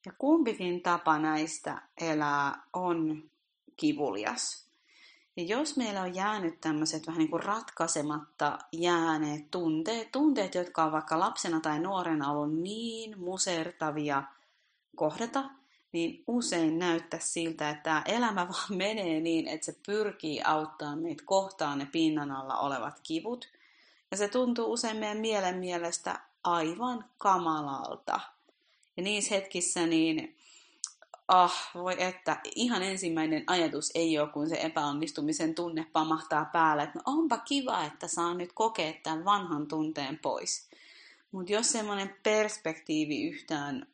Ja 0.07 0.13
kumpikin 0.19 0.83
tapa 0.83 1.19
näistä 1.19 1.83
elää 2.01 2.63
on 2.73 3.31
kivulias. 3.77 4.67
Ja 5.37 5.43
jos 5.43 5.77
meillä 5.77 6.03
on 6.03 6.15
jäänyt 6.15 6.61
tämmöiset 6.61 7.07
vähän 7.07 7.19
niin 7.19 7.31
kuin 7.31 7.43
ratkaisematta 7.43 8.59
jääneet 8.73 9.51
tunteet, 9.51 10.13
tunteet, 10.13 10.55
jotka 10.55 10.85
on 10.85 10.93
vaikka 10.93 11.21
lapsena 11.21 11.61
tai 11.61 11.81
nuorena 11.81 12.31
ollut 12.31 12.59
niin 12.59 13.21
musertavia 13.21 14.23
kohdata, 14.97 15.51
niin 15.97 16.25
usein 16.27 16.79
näyttää 16.79 17.21
siltä, 17.21 17.71
että 17.71 17.83
tämä 17.83 18.03
elämä 18.07 18.49
vaan 18.53 18.77
menee 18.77 19.21
niin, 19.21 19.49
että 19.49 19.65
se 19.65 19.77
pyrkii 19.87 20.43
auttamaan 20.43 20.99
meitä 20.99 21.23
kohtaan 21.27 21.79
ne 21.79 21.87
pinnan 21.93 22.31
alla 22.31 22.59
olevat 22.59 23.01
kivut. 23.03 23.49
Ja 24.11 24.17
se 24.17 24.29
tuntuu 24.29 24.73
usein 24.73 24.97
meidän 24.97 25.19
mielen 25.19 25.59
mielestä 25.59 26.21
aivan 26.45 27.05
kamalalta. 27.19 28.21
Ja 28.97 29.03
niissä 29.03 29.35
hetkissä 29.35 29.87
niin, 29.87 30.37
ah, 31.29 31.71
voi 31.75 32.03
että, 32.03 32.41
ihan 32.55 32.83
ensimmäinen 32.83 33.45
ajatus 33.47 33.91
ei 33.95 34.19
ole, 34.19 34.29
kun 34.29 34.49
se 34.49 34.57
epäonnistumisen 34.61 35.55
tunne 35.55 35.87
pamahtaa 35.93 36.45
päälle, 36.45 36.83
että 36.83 36.99
no 36.99 37.03
onpa 37.07 37.39
kiva, 37.39 37.85
että 37.85 38.09
saan 38.09 38.39
nyt 38.39 38.51
kokea 38.55 38.93
tämän 39.03 39.25
vanhan 39.25 39.69
tunteen 39.69 40.19
pois. 40.19 40.69
Mutta 41.33 41.53
jos 41.53 41.73
semmoinen 41.73 42.17
perspektiivi 42.23 43.23
yhtään 43.23 43.87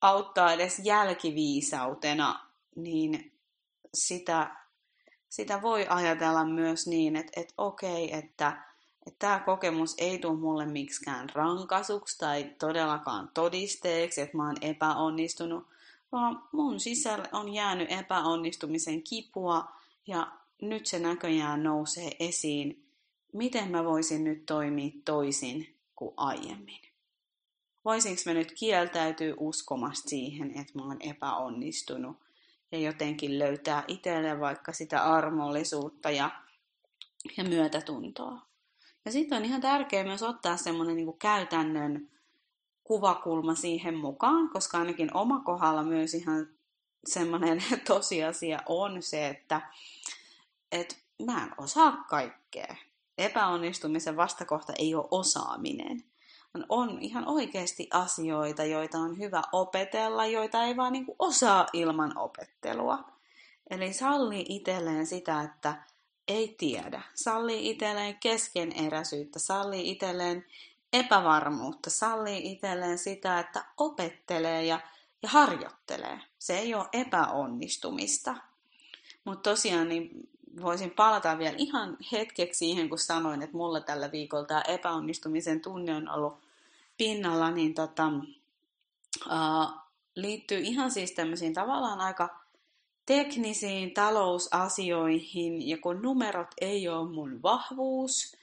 auttaa 0.00 0.52
edes 0.52 0.78
jälkiviisautena, 0.84 2.46
niin 2.76 3.32
sitä, 3.94 4.56
sitä 5.28 5.62
voi 5.62 5.86
ajatella 5.88 6.44
myös 6.44 6.86
niin, 6.86 7.16
että, 7.16 7.40
että 7.40 7.54
okei, 7.58 8.14
että, 8.14 8.62
että 9.06 9.18
tämä 9.18 9.38
kokemus 9.38 9.94
ei 9.98 10.18
tule 10.18 10.38
mulle 10.38 10.66
miksikään 10.66 11.28
rankasuksi 11.34 12.18
tai 12.18 12.54
todellakaan 12.58 13.30
todisteeksi, 13.34 14.20
että 14.20 14.36
mä 14.36 14.46
oon 14.46 14.56
epäonnistunut, 14.60 15.66
vaan 16.12 16.42
mun 16.52 16.80
sisällä 16.80 17.28
on 17.32 17.54
jäänyt 17.54 17.92
epäonnistumisen 17.92 19.02
kipua 19.02 19.68
ja 20.06 20.32
nyt 20.62 20.86
se 20.86 20.98
näköjään 20.98 21.62
nousee 21.62 22.10
esiin. 22.20 22.86
Miten 23.32 23.70
mä 23.70 23.84
voisin 23.84 24.24
nyt 24.24 24.46
toimia 24.46 24.90
toisin 25.04 25.76
kuin 25.96 26.14
aiemmin? 26.16 26.95
Voisinko 27.86 28.22
mä 28.26 28.34
nyt 28.34 28.52
kieltäytyä 28.52 29.34
uskomasta 29.36 30.08
siihen, 30.08 30.50
että 30.50 30.72
mä 30.74 30.84
oon 30.84 30.96
epäonnistunut 31.00 32.16
ja 32.72 32.78
jotenkin 32.78 33.38
löytää 33.38 33.84
itselle 33.88 34.40
vaikka 34.40 34.72
sitä 34.72 35.04
armollisuutta 35.04 36.10
ja, 36.10 36.30
ja 37.36 37.44
myötätuntoa. 37.44 38.42
Ja 39.04 39.12
sitten 39.12 39.38
on 39.38 39.44
ihan 39.44 39.60
tärkeää 39.60 40.04
myös 40.04 40.22
ottaa 40.22 40.56
semmoinen 40.56 40.96
niin 40.96 41.18
käytännön 41.18 42.10
kuvakulma 42.84 43.54
siihen 43.54 43.96
mukaan, 43.96 44.50
koska 44.50 44.78
ainakin 44.78 45.16
oma 45.16 45.40
kohdalla 45.40 45.82
myös 45.82 46.14
ihan 46.14 46.48
semmoinen 47.06 47.64
tosiasia 47.88 48.62
on 48.66 49.02
se, 49.02 49.28
että, 49.28 49.70
että 50.72 50.94
mä 51.24 51.44
en 51.44 51.54
osaa 51.58 52.04
kaikkea. 52.08 52.76
Epäonnistumisen 53.18 54.16
vastakohta 54.16 54.72
ei 54.78 54.94
ole 54.94 55.08
osaaminen 55.10 56.04
on 56.68 56.98
ihan 57.00 57.28
oikeasti 57.28 57.88
asioita, 57.92 58.64
joita 58.64 58.98
on 58.98 59.18
hyvä 59.18 59.42
opetella, 59.52 60.26
joita 60.26 60.62
ei 60.62 60.76
vaan 60.76 60.92
niin 60.92 61.06
kuin 61.06 61.16
osaa 61.18 61.66
ilman 61.72 62.18
opettelua. 62.18 63.04
Eli 63.70 63.92
salli 63.92 64.46
itselleen 64.48 65.06
sitä, 65.06 65.42
että 65.42 65.74
ei 66.28 66.54
tiedä. 66.58 67.02
Salli 67.14 67.70
itselleen 67.70 68.16
keskeneräisyyttä, 68.20 69.38
salli 69.38 69.90
itselleen 69.90 70.44
epävarmuutta, 70.92 71.90
salli 71.90 72.52
itselleen 72.52 72.98
sitä, 72.98 73.38
että 73.38 73.64
opettelee 73.76 74.64
ja 74.64 74.80
ja 75.22 75.28
harjoittelee. 75.28 76.20
Se 76.38 76.58
ei 76.58 76.74
ole 76.74 76.86
epäonnistumista. 76.92 78.36
Mutta 79.24 79.50
tosiaan 79.50 79.88
niin 79.88 80.10
voisin 80.62 80.90
palata 80.90 81.38
vielä 81.38 81.56
ihan 81.58 81.96
hetkeksi 82.12 82.58
siihen, 82.58 82.88
kun 82.88 82.98
sanoin, 82.98 83.42
että 83.42 83.56
mulla 83.56 83.80
tällä 83.80 84.12
viikolla 84.12 84.44
tämä 84.44 84.62
epäonnistumisen 84.68 85.60
tunne 85.60 85.94
on 85.94 86.08
ollut 86.08 86.38
pinnalla, 86.98 87.50
niin 87.50 87.74
tota, 87.74 88.06
uh, 89.26 89.86
liittyy 90.14 90.58
ihan 90.58 90.90
siis 90.90 91.12
tämmöisiin 91.12 91.54
tavallaan 91.54 92.00
aika 92.00 92.40
teknisiin 93.06 93.94
talousasioihin, 93.94 95.68
ja 95.68 95.78
kun 95.78 96.02
numerot 96.02 96.50
ei 96.60 96.88
ole 96.88 97.10
mun 97.10 97.42
vahvuus, 97.42 98.36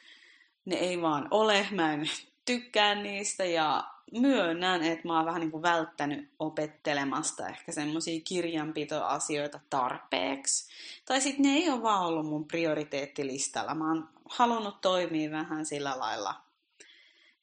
ne 0.66 0.76
ei 0.76 1.02
vaan 1.02 1.28
ole, 1.32 1.68
mä 1.72 1.94
en 1.94 2.10
tykkää 2.46 2.96
niistä, 2.96 3.46
ja 3.46 3.94
myönnän, 4.12 4.84
että 4.84 5.08
mä 5.08 5.18
oon 5.18 5.26
vähän 5.26 5.40
niin 5.40 5.52
kuin 5.52 5.64
välttänyt 5.64 6.30
opettelemasta 6.40 7.48
ehkä 7.48 7.72
semmoisia 7.72 8.22
kirjanpitoasioita 8.24 9.60
tarpeeksi. 9.70 10.68
Tai 11.06 11.22
sitten 11.22 11.44
ne 11.44 11.58
ei 11.58 11.70
ole 11.70 11.84
vaan 11.84 12.06
ollut 12.06 12.26
mun 12.26 12.48
prioriteettilistalla. 12.48 13.76
Mä 13.76 13.88
oon 13.88 14.10
halunnut 14.30 14.82
toimia 14.82 15.32
vähän 15.32 15.66
sillä 15.66 16.00
lailla 16.00 16.36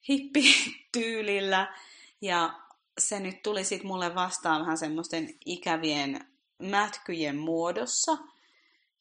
hippityylillä. 0.09 1.75
Ja 2.21 2.53
se 2.97 3.19
nyt 3.19 3.43
tuli 3.43 3.63
sitten 3.63 3.87
mulle 3.87 4.15
vastaan 4.15 4.61
vähän 4.61 4.77
semmoisten 4.77 5.29
ikävien 5.45 6.27
mätkyjen 6.59 7.37
muodossa. 7.37 8.17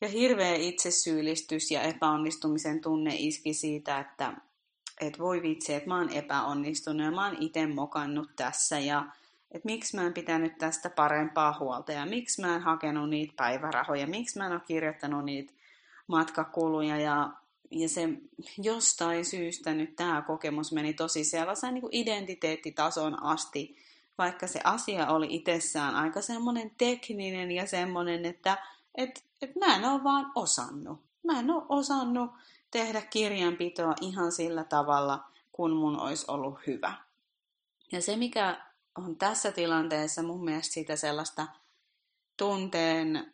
Ja 0.01 0.09
hirveä 0.09 0.55
itsesyyllistys 0.55 1.71
ja 1.71 1.83
epäonnistumisen 1.83 2.81
tunne 2.81 3.15
iski 3.19 3.55
siitä, 3.55 3.99
että 3.99 4.35
että 5.01 5.19
voi 5.19 5.43
vitsi, 5.43 5.75
että 5.75 5.89
mä 5.89 5.99
oon 5.99 6.13
epäonnistunut 6.13 7.05
ja 7.05 7.11
mä 7.11 7.27
oon 7.27 7.37
itse 7.41 7.67
mokannut 7.67 8.31
tässä 8.37 8.79
ja 8.79 9.07
että 9.51 9.67
miksi 9.67 9.97
mä 9.97 10.07
en 10.07 10.15
pitänyt 10.15 10.59
tästä 10.59 10.91
parempaa 10.91 11.57
huolta 11.61 11.93
ja 11.93 12.07
miksi 12.07 12.41
mä 12.41 12.55
en 12.55 12.61
hakenut 12.61 13.11
niitä 13.11 13.33
päivärahoja, 13.37 14.07
miksi 14.07 14.39
mä 14.39 14.47
en 14.47 14.53
ole 14.53 14.61
kirjoittanut 14.67 15.25
niitä 15.25 15.53
matkakuluja 16.07 16.97
ja, 16.97 17.31
ja 17.71 17.89
se 17.89 18.09
jostain 18.59 19.25
syystä 19.25 19.75
nyt 19.75 19.97
tämä 19.97 20.23
kokemus 20.23 20.73
meni 20.73 20.95
tosi 20.95 21.25
sellaisen 21.25 21.75
niin 21.75 21.83
kuin 21.83 21.95
identiteettitason 21.95 23.23
asti, 23.23 23.77
vaikka 24.19 24.47
se 24.47 24.61
asia 24.65 25.07
oli 25.07 25.27
itsessään 25.31 25.95
aika 25.95 26.23
semmoinen 26.23 26.71
tekninen 26.79 27.51
ja 27.51 27.67
semmoinen, 27.67 28.27
että 28.27 28.59
et, 28.95 29.25
et 29.43 29.57
mä 29.57 29.77
en 29.77 29.85
ole 29.85 30.05
vaan 30.05 30.33
osannut. 30.35 31.01
Mä 31.23 31.39
en 31.39 31.51
ole 31.51 31.63
osannut 31.69 32.31
tehdä 32.71 33.01
kirjanpitoa 33.01 33.95
ihan 34.01 34.33
sillä 34.33 34.65
tavalla, 34.65 35.25
kun 35.53 35.77
mun 35.77 36.01
olisi 36.01 36.25
ollut 36.29 36.59
hyvä. 36.67 36.93
Ja 37.93 38.03
se, 38.03 38.17
mikä 38.17 38.67
on 38.99 39.17
tässä 39.17 39.53
tilanteessa 39.53 40.23
mun 40.23 40.45
mielestä 40.45 40.75
sitä 40.75 40.97
sellaista 40.97 41.47
tunteen 42.37 43.33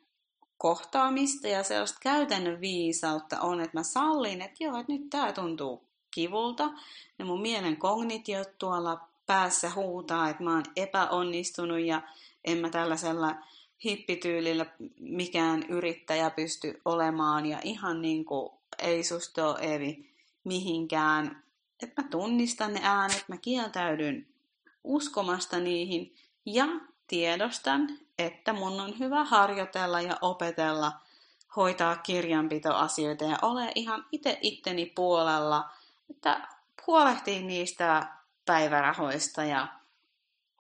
kohtaamista 0.58 1.48
ja 1.48 1.62
sellaista 1.62 1.98
käytännön 2.02 2.60
viisautta 2.60 3.40
on, 3.40 3.60
että 3.60 3.78
mä 3.78 3.82
sallin, 3.82 4.42
että 4.42 4.64
joo, 4.64 4.78
että 4.80 4.92
nyt 4.92 5.10
tää 5.10 5.32
tuntuu 5.32 5.84
kivulta. 6.10 6.70
Ja 7.18 7.24
mun 7.24 7.40
mielen 7.40 7.76
kognitiot 7.76 8.58
tuolla 8.58 9.08
päässä 9.26 9.70
huutaa, 9.74 10.28
että 10.28 10.42
mä 10.42 10.54
oon 10.54 10.64
epäonnistunut 10.76 11.80
ja 11.80 12.02
en 12.44 12.58
mä 12.58 12.70
tällaisella 12.70 13.34
hippityylillä 13.84 14.66
mikään 14.98 15.62
yrittäjä 15.62 16.30
pysty 16.30 16.80
olemaan. 16.84 17.46
Ja 17.46 17.58
ihan 17.64 18.02
niin 18.02 18.24
kuin 18.24 18.50
ei 18.78 19.04
susta 19.04 19.50
ole 19.50 19.74
Evi 19.74 20.10
mihinkään. 20.44 21.42
Että 21.82 22.02
mä 22.02 22.08
tunnistan 22.08 22.74
ne 22.74 22.80
äänet, 22.82 23.24
mä 23.28 23.36
kieltäydyn 23.36 24.26
uskomasta 24.84 25.58
niihin 25.58 26.14
ja 26.46 26.66
tiedostan, 27.06 27.98
että 28.18 28.52
mun 28.52 28.80
on 28.80 28.98
hyvä 28.98 29.24
harjoitella 29.24 30.00
ja 30.00 30.18
opetella 30.20 30.92
hoitaa 31.56 31.96
kirjanpitoasioita 31.96 33.24
ja 33.24 33.38
ole 33.42 33.72
ihan 33.74 34.06
itse 34.12 34.38
itteni 34.40 34.86
puolella, 34.86 35.70
että 36.10 36.48
huolehtii 36.86 37.42
niistä 37.42 38.06
päivärahoista 38.46 39.44
ja 39.44 39.68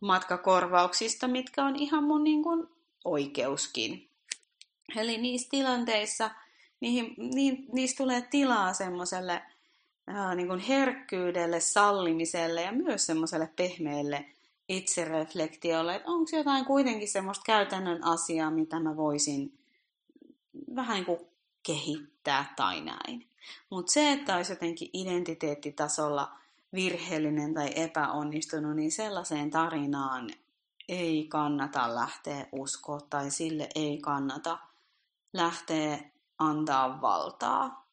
matkakorvauksista, 0.00 1.28
mitkä 1.28 1.64
on 1.64 1.76
ihan 1.76 2.04
mun 2.04 2.24
niin 2.24 2.42
kuin 2.42 2.68
oikeuskin. 3.04 4.10
Eli 4.96 5.18
niissä 5.18 5.48
tilanteissa, 5.50 6.30
niihin, 6.80 7.14
niin, 7.16 7.66
niistä 7.72 7.98
tulee 7.98 8.22
tilaa 8.22 8.72
semmoiselle 8.72 9.42
niin 10.34 10.58
herkkyydelle, 10.58 11.60
sallimiselle 11.60 12.62
ja 12.62 12.72
myös 12.72 13.06
semmoiselle 13.06 13.50
pehmeälle 13.56 14.24
itsereflektiolle, 14.68 15.94
että 15.94 16.10
onko 16.10 16.30
jotain 16.36 16.64
kuitenkin 16.64 17.08
semmoista 17.08 17.42
käytännön 17.46 18.04
asiaa, 18.04 18.50
mitä 18.50 18.80
mä 18.80 18.96
voisin 18.96 19.58
vähän 20.76 21.04
kuin 21.04 21.20
kehittää 21.62 22.52
tai 22.56 22.80
näin. 22.80 23.28
Mutta 23.70 23.92
se, 23.92 24.12
että 24.12 24.36
olisi 24.36 24.52
jotenkin 24.52 24.90
identiteettitasolla 24.92 26.38
virheellinen 26.74 27.54
tai 27.54 27.70
epäonnistunut, 27.76 28.76
niin 28.76 28.92
sellaiseen 28.92 29.50
tarinaan 29.50 30.30
ei 30.88 31.26
kannata 31.28 31.94
lähteä 31.94 32.46
uskoa 32.52 33.00
tai 33.00 33.30
sille 33.30 33.68
ei 33.74 33.98
kannata 33.98 34.58
lähteä 35.32 35.98
antaa 36.38 37.00
valtaa. 37.00 37.86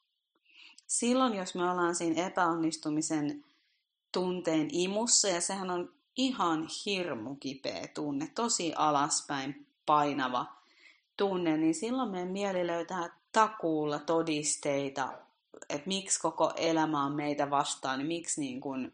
Silloin, 0.88 1.36
jos 1.36 1.56
me 1.56 1.72
ollaan 1.72 1.96
siinä 1.96 2.26
epäonnistumisen 2.26 3.46
tunteen 4.12 4.68
imussa, 4.72 5.28
ja 5.28 5.42
sehän 5.42 5.72
on 5.72 5.93
ihan 6.18 6.68
hirmu 6.86 7.36
kipeä 7.36 7.88
tunne, 7.88 8.28
tosi 8.36 8.74
alaspäin 8.76 9.66
painava 9.86 10.46
tunne, 11.18 11.58
niin 11.58 11.76
silloin 11.76 12.10
meidän 12.10 12.32
mieli 12.32 12.68
löytää 12.68 13.10
takuulla 13.32 14.00
todisteita, 14.00 15.14
että 15.70 15.88
miksi 15.88 16.20
koko 16.20 16.54
elämä 16.56 17.06
on 17.06 17.16
meitä 17.16 17.50
vastaan, 17.50 18.00
niin 18.00 18.08
miksi 18.08 18.42
niin 18.42 18.62
kun 18.62 18.92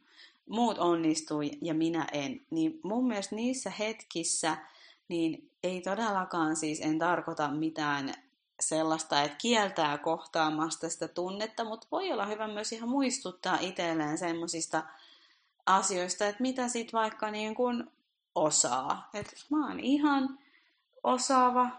muut 0.49 0.77
onnistuu 0.77 1.41
ja 1.41 1.73
minä 1.73 2.08
en. 2.12 2.41
Niin 2.49 2.79
mun 2.84 3.08
mielestä 3.08 3.36
niissä 3.36 3.69
hetkissä 3.69 4.58
niin 5.08 5.49
ei 5.63 5.82
todellakaan 5.82 6.55
siis, 6.55 6.82
en 6.82 6.99
tarkoita 6.99 7.47
mitään 7.51 8.13
sellaista, 8.60 9.21
että 9.21 9.38
kieltää 9.38 9.97
kohtaamasta 9.97 10.89
sitä 10.89 11.08
tunnetta, 11.08 11.63
mutta 11.63 11.88
voi 11.91 12.12
olla 12.12 12.25
hyvä 12.25 12.47
myös 12.47 12.73
ihan 12.73 12.89
muistuttaa 12.89 13.58
itselleen 13.62 14.17
semmoisista 14.17 14.84
asioista, 15.75 16.27
että 16.27 16.41
mitä 16.41 16.67
sit 16.67 16.93
vaikka 16.93 17.32
niin 17.32 17.55
kuin 17.55 17.91
osaa. 18.36 19.10
Että 19.13 19.34
mä 19.49 19.67
oon 19.67 19.79
ihan 19.79 20.39
osaava, 21.03 21.69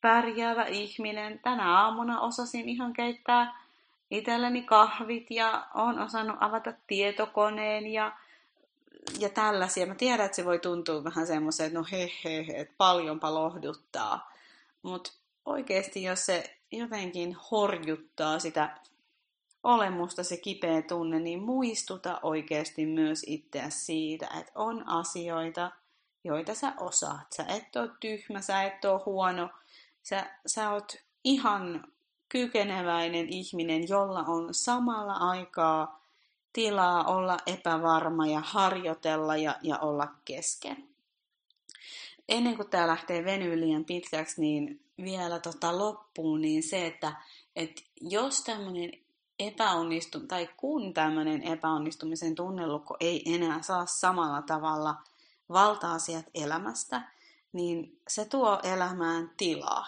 pärjäävä 0.00 0.64
ihminen. 0.64 1.38
Tänä 1.38 1.78
aamuna 1.78 2.20
osasin 2.20 2.68
ihan 2.68 2.92
keittää 2.92 3.62
itselleni 4.10 4.62
kahvit 4.62 5.30
ja 5.30 5.66
on 5.74 5.98
osannut 5.98 6.36
avata 6.40 6.72
tietokoneen 6.86 7.86
ja, 7.86 8.12
ja 9.18 9.28
tällaisia. 9.28 9.86
Mä 9.86 9.94
tiedän, 9.94 10.26
että 10.26 10.36
se 10.36 10.44
voi 10.44 10.58
tuntua 10.58 11.04
vähän 11.04 11.26
semmoisen, 11.26 11.66
että 11.66 11.78
no 11.78 11.86
he, 11.92 12.10
he, 12.24 12.46
he 12.48 12.60
että 12.60 12.74
paljonpa 12.78 13.34
lohduttaa. 13.34 14.32
Mutta 14.82 15.12
oikeasti, 15.44 16.02
jos 16.02 16.26
se 16.26 16.56
jotenkin 16.72 17.36
horjuttaa 17.50 18.38
sitä 18.38 18.76
olemusta, 19.66 20.24
se 20.24 20.36
kipeä 20.36 20.82
tunne, 20.82 21.20
niin 21.20 21.42
muistuta 21.42 22.20
oikeasti 22.22 22.86
myös 22.86 23.24
itseä 23.26 23.70
siitä, 23.70 24.26
että 24.40 24.52
on 24.54 24.88
asioita, 24.88 25.70
joita 26.24 26.54
sä 26.54 26.72
osaat. 26.80 27.32
Sä 27.32 27.44
et 27.48 27.76
ole 27.76 27.90
tyhmä, 28.00 28.40
sä 28.40 28.62
et 28.62 28.84
ole 28.84 29.00
huono, 29.06 29.48
sä, 30.02 30.30
sä 30.46 30.70
oot 30.70 30.96
ihan 31.24 31.84
kykeneväinen 32.28 33.28
ihminen, 33.28 33.88
jolla 33.88 34.20
on 34.20 34.54
samalla 34.54 35.12
aikaa 35.12 36.02
tilaa 36.52 37.04
olla 37.04 37.38
epävarma 37.46 38.26
ja 38.26 38.40
harjoitella 38.40 39.36
ja, 39.36 39.56
ja 39.62 39.78
olla 39.78 40.08
kesken. 40.24 40.88
Ennen 42.28 42.56
kuin 42.56 42.70
tämä 42.70 42.86
lähtee 42.86 43.24
venyä 43.24 43.56
liian 43.60 43.84
pitkäksi, 43.84 44.40
niin 44.40 44.80
vielä 45.02 45.38
tota 45.38 45.78
loppuun, 45.78 46.40
niin 46.40 46.62
se, 46.62 46.86
että 46.86 47.12
et 47.56 47.84
jos 48.00 48.40
tämmöinen 48.44 49.05
epäonnistu, 49.38 50.20
tai 50.20 50.48
kun 50.56 50.94
tämmöinen 50.94 51.42
epäonnistumisen 51.42 52.34
tunnelukko 52.34 52.96
ei 53.00 53.34
enää 53.34 53.62
saa 53.62 53.86
samalla 53.86 54.42
tavalla 54.42 54.94
valta-asiat 55.48 56.26
elämästä, 56.34 57.02
niin 57.52 58.00
se 58.08 58.24
tuo 58.24 58.60
elämään 58.62 59.30
tilaa. 59.36 59.86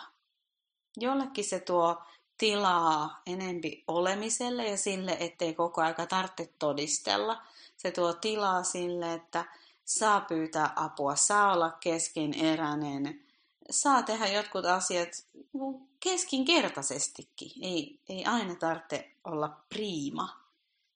Jollekin 0.97 1.45
se 1.45 1.61
tuo 1.61 2.03
tilaa 2.39 3.23
enempi 3.27 3.85
olemiselle 3.89 4.67
ja 4.69 4.77
sille, 4.77 5.17
ettei 5.21 5.55
koko 5.55 5.81
aika 5.81 6.07
tarvitse 6.07 6.53
todistella. 6.59 7.43
Se 7.77 7.91
tuo 7.91 8.13
tilaa 8.13 8.63
sille, 8.63 9.15
että 9.15 9.45
saa 9.85 10.21
pyytää 10.21 10.73
apua, 10.77 11.17
saa 11.17 11.53
olla 11.53 11.71
keskeneräinen, 11.71 13.28
saa 13.71 14.03
tehdä 14.03 14.27
jotkut 14.27 14.65
asiat 14.65 15.09
niin 15.33 15.89
keskinkertaisestikin. 16.01 17.53
Ei, 17.63 18.01
ei 18.09 18.25
aina 18.25 18.55
tarvitse 18.55 19.11
olla 19.25 19.61
priima. 19.69 20.41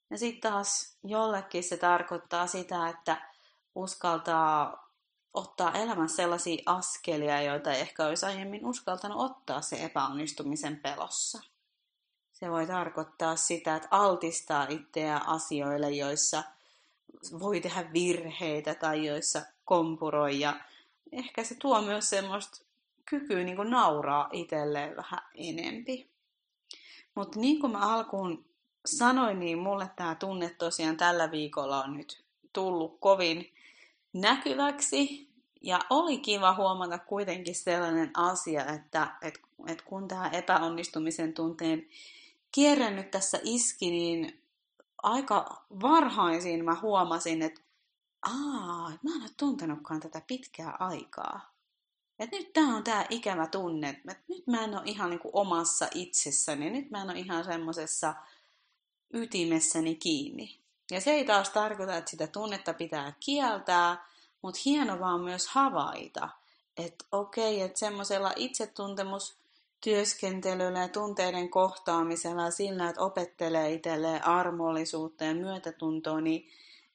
Ja 0.09 0.17
sitten 0.17 0.51
taas 0.51 0.97
jollekin 1.03 1.63
se 1.63 1.77
tarkoittaa 1.77 2.47
sitä, 2.47 2.89
että 2.89 3.29
uskaltaa 3.75 4.83
ottaa 5.33 5.71
elämässä 5.71 6.15
sellaisia 6.15 6.63
askelia, 6.65 7.41
joita 7.41 7.73
ei 7.73 7.81
ehkä 7.81 8.05
olisi 8.05 8.25
aiemmin 8.25 8.65
uskaltanut 8.65 9.21
ottaa 9.21 9.61
se 9.61 9.75
epäonnistumisen 9.75 10.79
pelossa. 10.79 11.41
Se 12.33 12.51
voi 12.51 12.67
tarkoittaa 12.67 13.35
sitä, 13.35 13.75
että 13.75 13.87
altistaa 13.91 14.67
itseä 14.69 15.17
asioille, 15.17 15.91
joissa 15.91 16.43
voi 17.39 17.61
tehdä 17.61 17.93
virheitä 17.93 18.75
tai 18.75 19.05
joissa 19.05 19.41
kompuroi. 19.65 20.39
Ja 20.39 20.55
ehkä 21.13 21.43
se 21.43 21.55
tuo 21.55 21.81
myös 21.81 22.09
semmoista 22.09 22.65
kykyä 23.05 23.43
niin 23.43 23.57
nauraa 23.69 24.29
itselleen 24.31 24.95
vähän 24.95 25.19
enempi. 25.35 26.09
Mutta 27.15 27.39
niin 27.39 27.59
kuin 27.59 27.71
mä 27.71 27.95
alkuun 27.95 28.45
sanoin, 28.85 29.39
niin 29.39 29.57
mulle 29.57 29.89
tämä 29.95 30.15
tunne 30.15 30.49
tosiaan 30.49 30.97
tällä 30.97 31.31
viikolla 31.31 31.83
on 31.83 31.97
nyt 31.97 32.23
tullut 32.53 32.97
kovin 32.99 33.53
näkyväksi. 34.13 35.29
Ja 35.61 35.79
oli 35.89 36.17
kiva 36.17 36.53
huomata 36.53 36.97
kuitenkin 36.97 37.55
sellainen 37.55 38.11
asia, 38.17 38.65
että, 38.65 39.07
että, 39.21 39.39
että 39.67 39.83
kun 39.85 40.07
tämä 40.07 40.29
epäonnistumisen 40.29 41.33
tunteen 41.33 41.87
kierre 42.51 42.91
nyt 42.91 43.11
tässä 43.11 43.39
iski, 43.43 43.91
niin 43.91 44.41
aika 45.03 45.65
varhaisin 45.81 46.65
mä 46.65 46.75
huomasin, 46.81 47.41
että 47.41 47.61
aa, 48.23 48.89
mä 48.89 49.15
en 49.15 49.21
ole 49.21 49.29
tuntenutkaan 49.37 49.99
tätä 49.99 50.21
pitkää 50.27 50.75
aikaa. 50.79 51.53
Et 52.19 52.31
nyt 52.31 52.53
tää 52.53 52.63
on 52.63 52.83
tää 52.83 53.05
ikävä 53.09 53.47
tunne, 53.47 53.89
että 53.89 54.15
nyt 54.27 54.47
mä 54.47 54.63
en 54.63 54.75
ole 54.75 54.81
ihan 54.85 55.09
niinku 55.09 55.29
omassa 55.33 55.87
itsessäni, 55.93 56.69
nyt 56.69 56.91
mä 56.91 57.01
en 57.01 57.09
ole 57.09 57.19
ihan 57.19 57.43
semmosessa 57.43 58.13
ytimessäni 59.13 59.95
kiinni. 59.95 60.59
Ja 60.91 61.01
se 61.01 61.11
ei 61.11 61.25
taas 61.25 61.49
tarkoita, 61.49 61.97
että 61.97 62.11
sitä 62.11 62.27
tunnetta 62.27 62.73
pitää 62.73 63.13
kieltää, 63.19 64.07
mutta 64.41 64.61
hieno 64.65 64.99
vaan 64.99 65.21
myös 65.21 65.47
havaita, 65.47 66.29
että 66.77 67.05
okei, 67.11 67.61
että 67.61 67.79
semmoisella 67.79 68.33
itsetuntemustyöskentelyllä 68.35 70.79
ja 70.79 70.87
tunteiden 70.87 71.49
kohtaamisella 71.49 72.43
ja 72.43 72.51
sillä, 72.51 72.89
että 72.89 73.01
opettelee 73.01 73.73
itselleen 73.73 74.25
armollisuutta 74.25 75.23
ja 75.23 75.35
myötätuntoa, 75.35 76.21
niin 76.21 76.49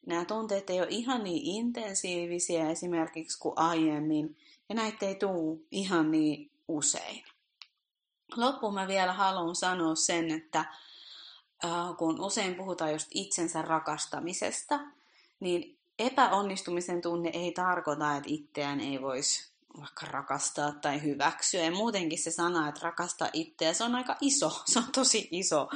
nämä 0.07 0.25
tunteet 0.25 0.71
ei 0.71 0.81
ole 0.81 0.89
ihan 0.91 1.25
niin 1.25 1.43
intensiivisiä 1.45 2.71
esimerkiksi 2.71 3.39
kuin 3.39 3.59
aiemmin, 3.59 4.37
ja 4.69 4.75
näitä 4.75 5.07
ei 5.07 5.15
tule 5.15 5.59
ihan 5.71 6.11
niin 6.11 6.51
usein. 6.69 7.25
Loppuun 8.37 8.75
mä 8.75 8.89
vielä 8.89 9.13
haluan 9.13 9.57
sanoa 9.57 9.95
sen, 9.95 10.31
että 10.31 10.65
Äh, 11.65 11.97
kun 11.97 12.21
usein 12.21 12.55
puhutaan 12.55 12.93
just 12.93 13.07
itsensä 13.11 13.63
rakastamisesta, 13.63 14.81
niin 15.41 15.79
epäonnistumisen 15.99 17.03
tunne 17.03 17.31
ei 17.33 17.53
tarkoita, 17.53 18.17
että 18.17 18.31
itseään 18.31 18.81
ei 18.81 19.03
voisi 19.03 19.51
vaikka 19.81 20.07
rakastaa 20.07 20.73
tai 20.73 21.03
hyväksyä. 21.03 21.65
Ja 21.65 21.71
muutenkin 21.71 22.19
se 22.19 22.31
sana, 22.31 22.69
että 22.69 22.81
rakastaa 22.83 23.29
itseä, 23.33 23.73
se 23.73 23.85
on 23.85 23.95
aika 23.95 24.17
iso, 24.21 24.51
se 24.73 24.79
on 24.79 24.93
tosi 24.93 25.29
iso 25.31 25.69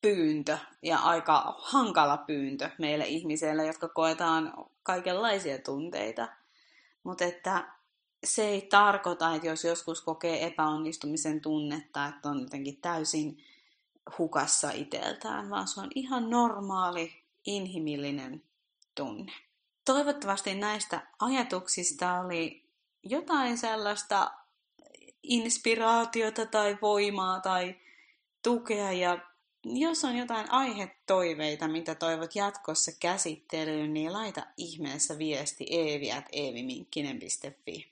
pyyntö 0.00 0.58
ja 0.82 0.98
aika 0.98 1.54
hankala 1.58 2.16
pyyntö 2.16 2.70
meille 2.78 3.06
ihmisille, 3.06 3.66
jotka 3.66 3.88
koetaan 3.88 4.52
kaikenlaisia 4.82 5.58
tunteita. 5.58 6.28
Mutta 7.02 7.24
että 7.24 7.68
se 8.24 8.48
ei 8.48 8.62
tarkoita, 8.62 9.34
että 9.34 9.48
jos 9.48 9.64
joskus 9.64 10.00
kokee 10.00 10.46
epäonnistumisen 10.46 11.40
tunnetta, 11.40 12.06
että 12.06 12.28
on 12.28 12.40
jotenkin 12.40 12.76
täysin 12.76 13.44
hukassa 14.18 14.70
iteltään, 14.70 15.50
vaan 15.50 15.68
se 15.68 15.80
on 15.80 15.90
ihan 15.94 16.30
normaali, 16.30 17.22
inhimillinen 17.46 18.42
tunne. 18.94 19.32
Toivottavasti 19.84 20.54
näistä 20.54 21.06
ajatuksista 21.20 22.20
oli 22.20 22.64
jotain 23.02 23.58
sellaista 23.58 24.30
inspiraatiota 25.22 26.46
tai 26.46 26.78
voimaa 26.82 27.40
tai 27.40 27.76
tukea 28.42 28.92
ja 28.92 29.18
jos 29.76 30.04
on 30.04 30.16
jotain 30.16 30.52
aihetoiveita, 30.52 31.68
mitä 31.68 31.94
toivot 31.94 32.34
jatkossa 32.34 32.92
käsittelyyn, 33.00 33.94
niin 33.94 34.12
laita 34.12 34.46
ihmeessä 34.56 35.18
viesti 35.18 35.66
eevi.eeviminkkinen.fi. 35.70 37.86